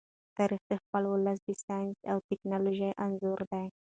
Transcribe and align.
تاریخ 0.37 0.61
د 0.67 0.73
خپل 0.83 1.03
ولس 1.07 1.39
د 1.43 1.49
ساینس 1.65 1.97
او 2.11 2.17
ټیکنالوژۍ 2.27 2.91
انځور 3.05 3.39
دی. 3.51 3.65